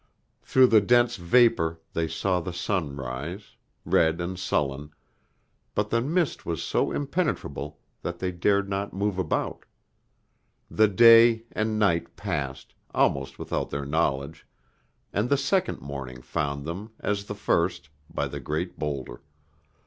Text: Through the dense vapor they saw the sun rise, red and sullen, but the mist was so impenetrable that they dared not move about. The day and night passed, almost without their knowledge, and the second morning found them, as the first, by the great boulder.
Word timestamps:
Through 0.41 0.65
the 0.65 0.81
dense 0.81 1.15
vapor 1.17 1.79
they 1.93 2.07
saw 2.07 2.39
the 2.39 2.53
sun 2.53 2.95
rise, 2.95 3.51
red 3.85 4.19
and 4.19 4.39
sullen, 4.39 4.89
but 5.75 5.91
the 5.91 6.01
mist 6.01 6.43
was 6.43 6.63
so 6.63 6.91
impenetrable 6.91 7.77
that 8.01 8.17
they 8.17 8.31
dared 8.31 8.67
not 8.67 8.93
move 8.95 9.19
about. 9.19 9.63
The 10.71 10.87
day 10.87 11.43
and 11.51 11.77
night 11.77 12.15
passed, 12.15 12.73
almost 12.95 13.37
without 13.37 13.69
their 13.69 13.85
knowledge, 13.85 14.47
and 15.13 15.29
the 15.29 15.37
second 15.37 15.81
morning 15.81 16.23
found 16.23 16.65
them, 16.65 16.93
as 16.99 17.25
the 17.25 17.35
first, 17.35 17.89
by 18.11 18.27
the 18.27 18.39
great 18.39 18.79
boulder. 18.79 19.21